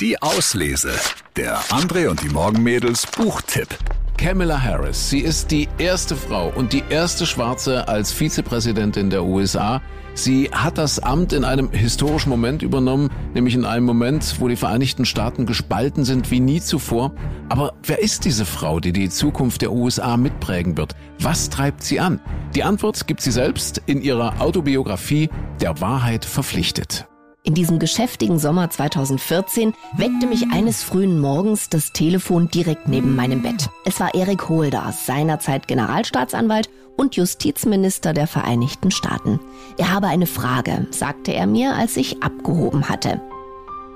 [0.00, 0.92] Die Auslese.
[1.36, 3.68] Der André und die Morgenmädels Buchtipp.
[4.16, 5.10] Kamala Harris.
[5.10, 9.82] Sie ist die erste Frau und die erste Schwarze als Vizepräsidentin der USA.
[10.14, 14.56] Sie hat das Amt in einem historischen Moment übernommen, nämlich in einem Moment, wo die
[14.56, 17.12] Vereinigten Staaten gespalten sind wie nie zuvor.
[17.50, 20.96] Aber wer ist diese Frau, die die Zukunft der USA mitprägen wird?
[21.18, 22.22] Was treibt sie an?
[22.54, 25.28] Die Antwort gibt sie selbst in ihrer Autobiografie
[25.60, 27.09] Der Wahrheit verpflichtet.
[27.42, 33.42] In diesem geschäftigen Sommer 2014 weckte mich eines frühen Morgens das Telefon direkt neben meinem
[33.42, 33.70] Bett.
[33.86, 39.40] Es war Eric Holder, seinerzeit Generalstaatsanwalt und Justizminister der Vereinigten Staaten.
[39.78, 43.22] Er habe eine Frage, sagte er mir, als ich abgehoben hatte.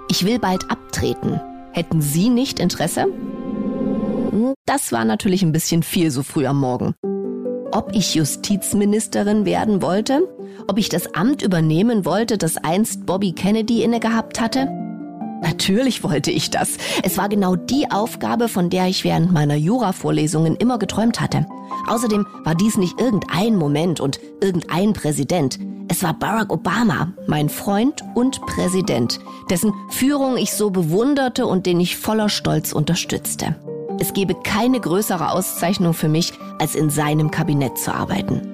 [0.08, 1.38] Ich will bald abtreten.
[1.72, 3.08] Hätten Sie nicht Interesse?
[4.64, 6.94] Das war natürlich ein bisschen viel so früh am Morgen
[7.74, 10.28] ob ich Justizministerin werden wollte,
[10.68, 14.68] ob ich das Amt übernehmen wollte, das einst Bobby Kennedy inne gehabt hatte.
[15.42, 16.78] Natürlich wollte ich das.
[17.02, 21.46] Es war genau die Aufgabe, von der ich während meiner Jura-Vorlesungen immer geträumt hatte.
[21.88, 25.58] Außerdem war dies nicht irgendein Moment und irgendein Präsident.
[25.88, 31.78] Es war Barack Obama, mein Freund und Präsident, dessen Führung ich so bewunderte und den
[31.78, 33.56] ich voller Stolz unterstützte.
[33.98, 38.50] Es gebe keine größere Auszeichnung für mich, als in seinem Kabinett zu arbeiten.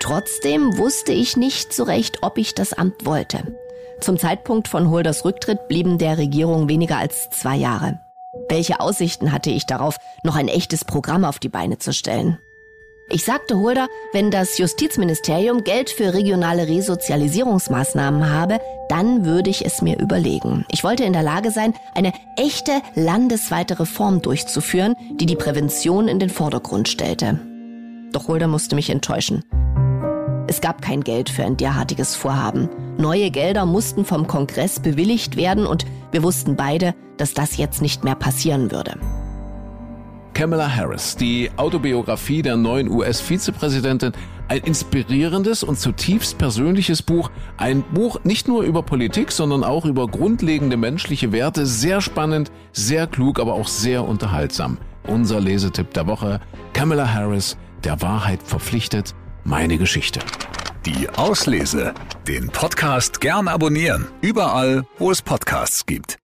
[0.00, 3.56] Trotzdem wusste ich nicht so recht, ob ich das Amt wollte.
[4.00, 8.00] Zum Zeitpunkt von Holders Rücktritt blieben der Regierung weniger als zwei Jahre.
[8.48, 12.38] Welche Aussichten hatte ich darauf, noch ein echtes Programm auf die Beine zu stellen?
[13.10, 19.82] Ich sagte Holder, wenn das Justizministerium Geld für regionale Resozialisierungsmaßnahmen habe, dann würde ich es
[19.82, 20.64] mir überlegen.
[20.70, 26.18] Ich wollte in der Lage sein, eine echte landesweite Reform durchzuführen, die die Prävention in
[26.18, 27.38] den Vordergrund stellte.
[28.12, 29.44] Doch Holder musste mich enttäuschen.
[30.46, 32.70] Es gab kein Geld für ein derartiges Vorhaben.
[32.96, 38.02] Neue Gelder mussten vom Kongress bewilligt werden und wir wussten beide, dass das jetzt nicht
[38.02, 38.98] mehr passieren würde.
[40.34, 44.12] Kamala Harris, die Autobiografie der neuen US-Vizepräsidentin,
[44.48, 50.08] ein inspirierendes und zutiefst persönliches Buch, ein Buch nicht nur über Politik, sondern auch über
[50.08, 54.78] grundlegende menschliche Werte, sehr spannend, sehr klug, aber auch sehr unterhaltsam.
[55.06, 56.40] Unser Lesetipp der Woche,
[56.72, 60.18] Kamala Harris, der Wahrheit verpflichtet, meine Geschichte.
[60.84, 61.94] Die Auslese,
[62.26, 66.18] den Podcast gern abonnieren, überall, wo es Podcasts gibt.